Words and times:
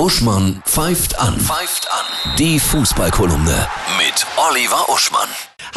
Uschmann 0.00 0.62
pfeift 0.64 1.20
an. 1.20 1.38
Pfeift 1.38 1.86
an. 1.92 2.34
Die 2.38 2.58
Fußballkolumne 2.58 3.68
mit 3.98 4.26
Oliver 4.48 4.88
Uschmann. 4.88 5.28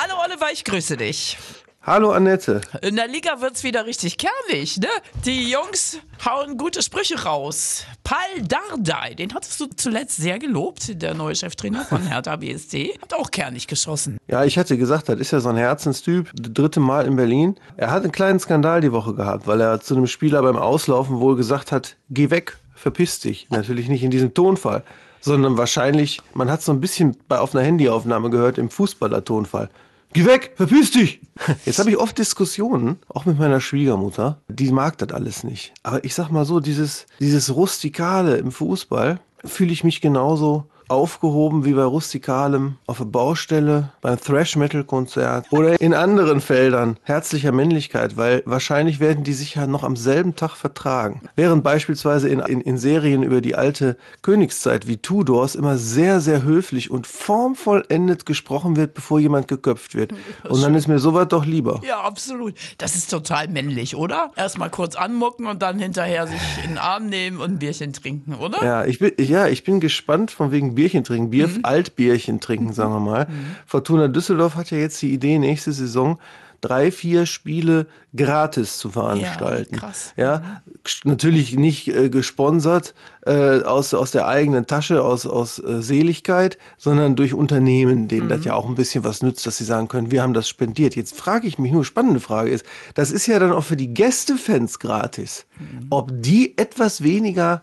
Hallo 0.00 0.14
Oliver, 0.24 0.46
ich 0.52 0.62
grüße 0.62 0.96
dich. 0.96 1.36
Hallo 1.82 2.12
Annette. 2.12 2.60
In 2.82 2.94
der 2.94 3.08
Liga 3.08 3.40
wird's 3.40 3.64
wieder 3.64 3.84
richtig 3.84 4.18
kernig, 4.18 4.78
ne? 4.78 4.86
Die 5.24 5.50
Jungs 5.50 5.98
hauen 6.24 6.56
gute 6.56 6.82
Sprüche 6.82 7.20
raus. 7.24 7.84
Pal 8.04 8.20
Dardai, 8.46 9.14
den 9.14 9.34
hattest 9.34 9.58
du 9.58 9.66
zuletzt 9.66 10.18
sehr 10.18 10.38
gelobt, 10.38 11.02
der 11.02 11.14
neue 11.14 11.34
Cheftrainer 11.34 11.84
von 11.84 12.02
Hertha 12.06 12.36
BSC. 12.36 12.96
Hat 13.02 13.14
auch 13.14 13.32
kernig 13.32 13.66
geschossen. 13.66 14.18
Ja, 14.28 14.44
ich 14.44 14.56
hatte 14.56 14.78
gesagt, 14.78 15.08
das 15.08 15.18
ist 15.18 15.32
ja 15.32 15.40
so 15.40 15.48
ein 15.48 15.56
Herzenstyp. 15.56 16.30
Das 16.36 16.52
dritte 16.54 16.78
Mal 16.78 17.06
in 17.06 17.16
Berlin. 17.16 17.56
Er 17.76 17.90
hat 17.90 18.04
einen 18.04 18.12
kleinen 18.12 18.38
Skandal 18.38 18.82
die 18.82 18.92
Woche 18.92 19.14
gehabt, 19.14 19.48
weil 19.48 19.60
er 19.60 19.80
zu 19.80 19.96
einem 19.96 20.06
Spieler 20.06 20.42
beim 20.42 20.56
Auslaufen 20.56 21.18
wohl 21.18 21.34
gesagt 21.34 21.72
hat, 21.72 21.96
geh 22.08 22.30
weg, 22.30 22.58
verpiss 22.82 23.20
dich. 23.20 23.46
Natürlich 23.48 23.88
nicht 23.88 24.02
in 24.02 24.10
diesem 24.10 24.34
Tonfall, 24.34 24.82
sondern 25.20 25.56
wahrscheinlich, 25.56 26.20
man 26.34 26.50
hat 26.50 26.62
so 26.62 26.72
ein 26.72 26.80
bisschen 26.80 27.16
bei 27.28 27.38
auf 27.38 27.54
einer 27.54 27.64
Handyaufnahme 27.64 28.28
gehört, 28.28 28.58
im 28.58 28.70
Fußballer-Tonfall. 28.70 29.70
Geh 30.12 30.26
weg, 30.26 30.52
verpiss 30.56 30.90
dich! 30.90 31.20
Jetzt 31.64 31.78
habe 31.78 31.90
ich 31.90 31.96
oft 31.96 32.18
Diskussionen, 32.18 32.98
auch 33.08 33.24
mit 33.24 33.38
meiner 33.38 33.60
Schwiegermutter. 33.60 34.42
Die 34.48 34.70
mag 34.72 34.98
das 34.98 35.10
alles 35.10 35.44
nicht. 35.44 35.72
Aber 35.84 36.04
ich 36.04 36.14
sag 36.14 36.30
mal 36.30 36.44
so, 36.44 36.58
dieses, 36.58 37.06
dieses 37.20 37.54
Rustikale 37.54 38.36
im 38.36 38.50
Fußball 38.50 39.20
fühle 39.44 39.72
ich 39.72 39.84
mich 39.84 40.00
genauso 40.00 40.66
aufgehoben 40.92 41.64
wie 41.64 41.72
bei 41.72 41.84
Rustikalem 41.84 42.76
auf 42.86 42.98
der 42.98 43.06
Baustelle, 43.06 43.90
beim 44.00 44.20
Thrash-Metal-Konzert 44.20 45.46
oder 45.50 45.80
in 45.80 45.94
anderen 45.94 46.40
Feldern 46.40 46.98
herzlicher 47.02 47.52
Männlichkeit, 47.52 48.16
weil 48.16 48.42
wahrscheinlich 48.46 49.00
werden 49.00 49.24
die 49.24 49.32
sich 49.32 49.54
ja 49.54 49.66
noch 49.66 49.82
am 49.82 49.96
selben 49.96 50.36
Tag 50.36 50.56
vertragen. 50.56 51.22
Während 51.36 51.64
beispielsweise 51.64 52.28
in, 52.28 52.40
in, 52.40 52.60
in 52.60 52.78
Serien 52.78 53.22
über 53.22 53.40
die 53.40 53.54
alte 53.54 53.96
Königszeit 54.22 54.86
wie 54.86 54.98
Tudors 54.98 55.54
immer 55.54 55.78
sehr, 55.78 56.20
sehr 56.20 56.42
höflich 56.42 56.90
und 56.90 57.06
formvollendet 57.06 58.26
gesprochen 58.26 58.76
wird, 58.76 58.94
bevor 58.94 59.18
jemand 59.18 59.48
geköpft 59.48 59.94
wird. 59.94 60.12
Und 60.48 60.62
dann 60.62 60.74
ist 60.74 60.88
mir 60.88 60.98
sowas 60.98 61.28
doch 61.28 61.44
lieber. 61.44 61.80
Ja, 61.86 62.00
absolut. 62.00 62.54
Das 62.78 62.94
ist 62.94 63.10
total 63.10 63.48
männlich, 63.48 63.96
oder? 63.96 64.30
Erstmal 64.36 64.70
kurz 64.70 64.94
anmucken 64.94 65.46
und 65.46 65.62
dann 65.62 65.78
hinterher 65.78 66.26
sich 66.26 66.40
in 66.62 66.70
den 66.70 66.78
Arm 66.78 67.06
nehmen 67.06 67.38
und 67.38 67.52
ein 67.52 67.58
Bierchen 67.58 67.92
trinken, 67.92 68.34
oder? 68.34 68.62
Ja, 68.64 68.84
ich 68.84 68.98
bin, 68.98 69.12
ja, 69.18 69.46
ich 69.46 69.64
bin 69.64 69.80
gespannt 69.80 70.30
von 70.30 70.52
wegen 70.52 70.74
Bierchen 70.82 71.04
trinken, 71.04 71.30
Bier, 71.30 71.48
Altbierchen 71.62 72.40
trinken, 72.40 72.72
sagen 72.72 72.92
wir 72.92 72.98
mal. 72.98 73.28
Fortuna 73.66 74.08
Düsseldorf 74.08 74.56
hat 74.56 74.72
ja 74.72 74.78
jetzt 74.78 75.00
die 75.00 75.12
Idee, 75.12 75.38
nächste 75.38 75.70
Saison 75.70 76.18
drei, 76.60 76.90
vier 76.90 77.26
Spiele 77.26 77.86
gratis 78.16 78.78
zu 78.78 78.90
veranstalten. 78.90 79.74
Ja, 79.74 79.80
krass. 79.80 80.12
Ja, 80.16 80.62
natürlich 81.04 81.56
nicht 81.56 81.88
äh, 81.88 82.08
gesponsert 82.08 82.94
äh, 83.26 83.62
aus, 83.62 83.94
aus 83.94 84.10
der 84.12 84.26
eigenen 84.26 84.66
Tasche, 84.66 85.02
aus, 85.04 85.24
aus 85.24 85.58
äh, 85.58 85.82
Seligkeit, 85.82 86.58
sondern 86.78 87.14
durch 87.14 87.34
Unternehmen, 87.34 88.08
denen 88.08 88.28
das 88.28 88.44
ja 88.44 88.54
auch 88.54 88.68
ein 88.68 88.74
bisschen 88.74 89.04
was 89.04 89.22
nützt, 89.22 89.46
dass 89.46 89.58
sie 89.58 89.64
sagen 89.64 89.88
können, 89.88 90.10
wir 90.10 90.22
haben 90.22 90.34
das 90.34 90.48
spendiert. 90.48 90.96
Jetzt 90.96 91.16
frage 91.16 91.46
ich 91.46 91.58
mich 91.58 91.72
nur, 91.72 91.84
spannende 91.84 92.20
Frage 92.20 92.50
ist, 92.50 92.64
das 92.94 93.10
ist 93.12 93.26
ja 93.26 93.38
dann 93.38 93.52
auch 93.52 93.64
für 93.64 93.76
die 93.76 93.92
Gästefans 93.92 94.78
gratis, 94.78 95.46
ob 95.90 96.10
die 96.12 96.58
etwas 96.58 97.02
weniger 97.02 97.62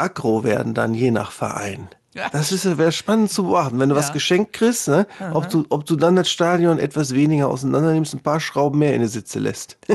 aggro 0.00 0.44
werden 0.44 0.74
dann 0.74 0.94
je 0.94 1.10
nach 1.10 1.30
Verein. 1.30 1.88
Das 2.32 2.50
ist 2.50 2.64
wäre 2.76 2.90
spannend 2.90 3.30
zu 3.30 3.44
beobachten, 3.44 3.78
wenn 3.78 3.88
du 3.88 3.94
was 3.94 4.08
Ja. 4.08 4.14
geschenkt 4.14 4.52
kriegst, 4.52 4.88
ne? 4.88 5.06
ob, 5.32 5.48
du, 5.48 5.64
ob 5.68 5.86
du 5.86 5.94
dann 5.94 6.16
das 6.16 6.28
Stadion 6.28 6.78
etwas 6.80 7.14
weniger 7.14 7.48
auseinander 7.48 7.92
nimmst, 7.92 8.14
ein 8.14 8.20
paar 8.20 8.40
Schrauben 8.40 8.80
mehr 8.80 8.94
in 8.94 9.02
die 9.02 9.08
Sitze 9.08 9.38
lässt. 9.38 9.78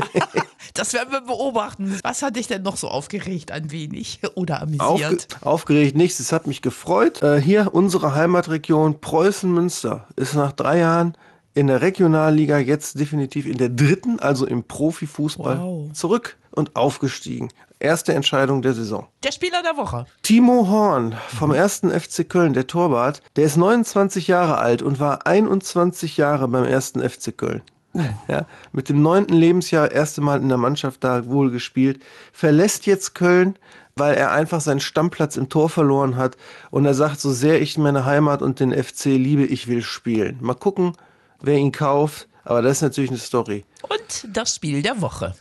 Das 0.74 0.92
werden 0.92 1.10
wir 1.12 1.20
beobachten. 1.22 1.96
Was 2.02 2.22
hat 2.22 2.36
dich 2.36 2.48
denn 2.48 2.62
noch 2.62 2.76
so 2.76 2.88
aufgeregt 2.88 3.50
ein 3.52 3.70
wenig 3.70 4.20
oder 4.34 4.62
Aufge 4.62 4.78
amüsiert? 4.80 5.28
aufgeregt 5.42 5.96
nichts, 5.96 6.20
es 6.20 6.32
hat 6.32 6.46
mich 6.46 6.60
gefreut. 6.60 7.22
Äh, 7.22 7.40
hier 7.40 7.72
unsere 7.72 8.14
Heimatregion 8.14 9.00
Preußen-Münster 9.00 10.06
ist 10.16 10.34
nach 10.34 10.52
drei 10.52 10.78
Jahren 10.78 11.16
in 11.54 11.68
der 11.68 11.80
Regionalliga 11.80 12.58
jetzt 12.58 12.98
definitiv 12.98 13.46
in 13.46 13.56
der 13.58 13.68
dritten, 13.70 14.18
also 14.18 14.44
im 14.46 14.64
Profifußball, 14.64 15.58
Wow. 15.60 15.92
zurück 15.92 16.36
und 16.50 16.76
aufgestiegen. 16.76 17.48
Erste 17.78 18.14
Entscheidung 18.14 18.62
der 18.62 18.72
Saison. 18.72 19.06
Der 19.22 19.32
Spieler 19.32 19.62
der 19.62 19.76
Woche. 19.76 20.06
Timo 20.22 20.66
Horn 20.68 21.14
vom 21.38 21.50
1. 21.50 21.82
FC 21.90 22.26
Köln, 22.26 22.54
der 22.54 22.66
Torwart, 22.66 23.20
der 23.36 23.44
ist 23.44 23.58
29 23.58 24.28
Jahre 24.28 24.56
alt 24.56 24.80
und 24.80 24.98
war 24.98 25.26
21 25.26 26.16
Jahre 26.16 26.48
beim 26.48 26.64
1. 26.64 26.92
FC 27.06 27.36
Köln. 27.36 27.62
Ja, 28.28 28.46
mit 28.72 28.88
dem 28.88 29.00
neunten 29.00 29.34
Lebensjahr 29.34 29.90
erste 29.90 30.20
Mal 30.20 30.40
in 30.40 30.48
der 30.48 30.58
Mannschaft 30.58 31.02
da 31.02 31.26
wohl 31.26 31.50
gespielt, 31.50 32.02
verlässt 32.32 32.84
jetzt 32.84 33.14
Köln, 33.14 33.58
weil 33.94 34.14
er 34.14 34.32
einfach 34.32 34.60
seinen 34.60 34.80
Stammplatz 34.80 35.36
im 35.36 35.48
Tor 35.48 35.70
verloren 35.70 36.16
hat 36.16 36.36
und 36.70 36.84
er 36.84 36.92
sagt, 36.92 37.20
so 37.20 37.32
sehr 37.32 37.62
ich 37.62 37.78
meine 37.78 38.04
Heimat 38.04 38.42
und 38.42 38.60
den 38.60 38.72
FC 38.72 39.06
liebe, 39.06 39.44
ich 39.44 39.68
will 39.68 39.82
spielen. 39.82 40.36
Mal 40.40 40.54
gucken, 40.54 40.92
wer 41.40 41.56
ihn 41.56 41.72
kauft, 41.72 42.28
aber 42.44 42.60
das 42.60 42.78
ist 42.78 42.82
natürlich 42.82 43.10
eine 43.10 43.18
Story. 43.18 43.64
Und 43.88 44.28
das 44.36 44.54
Spiel 44.54 44.82
der 44.82 45.00
Woche. 45.00 45.34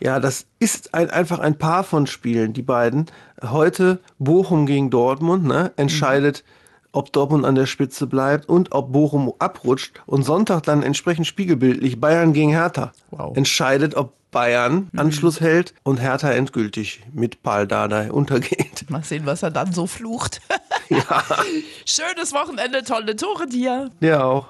Ja, 0.00 0.20
das 0.20 0.46
ist 0.58 0.94
ein, 0.94 1.10
einfach 1.10 1.38
ein 1.38 1.56
Paar 1.58 1.84
von 1.84 2.06
Spielen, 2.06 2.52
die 2.52 2.62
beiden. 2.62 3.06
Heute 3.42 4.00
Bochum 4.18 4.66
gegen 4.66 4.90
Dortmund, 4.90 5.44
ne, 5.44 5.72
entscheidet, 5.76 6.44
ob 6.92 7.12
Dortmund 7.12 7.44
an 7.44 7.54
der 7.54 7.66
Spitze 7.66 8.06
bleibt 8.06 8.48
und 8.48 8.72
ob 8.72 8.92
Bochum 8.92 9.32
abrutscht. 9.38 10.00
Und 10.06 10.22
Sonntag 10.24 10.62
dann 10.64 10.82
entsprechend 10.82 11.26
spiegelbildlich 11.26 12.00
Bayern 12.00 12.32
gegen 12.32 12.50
Hertha. 12.50 12.92
Wow. 13.10 13.36
Entscheidet, 13.36 13.94
ob 13.94 14.12
Bayern 14.30 14.88
Anschluss 14.96 15.40
hält 15.40 15.74
und 15.84 16.00
Hertha 16.00 16.30
endgültig 16.32 17.02
mit 17.12 17.42
Paul 17.44 17.68
Dardai 17.68 18.10
untergeht. 18.12 18.90
Mal 18.90 19.04
sehen, 19.04 19.26
was 19.26 19.42
er 19.44 19.52
dann 19.52 19.72
so 19.72 19.86
flucht. 19.86 20.40
Ja, 20.88 21.22
Schönes 21.86 22.32
Wochenende, 22.32 22.82
tolle 22.82 23.14
Tore 23.16 23.46
dir. 23.46 23.90
der 24.00 24.24
auch. 24.26 24.46